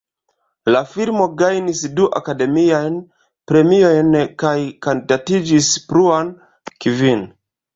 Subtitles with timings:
[0.75, 2.97] La filmo gajnis du Akademiajn
[3.51, 6.37] Premiojn kaj kandidatiĝis pluan
[6.87, 7.27] kvin.